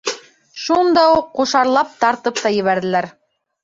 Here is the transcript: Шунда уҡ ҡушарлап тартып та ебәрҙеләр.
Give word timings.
Шунда 0.63 1.03
уҡ 1.19 1.29
ҡушарлап 1.41 1.95
тартып 2.07 2.45
та 2.45 2.57
ебәрҙеләр. 2.61 3.15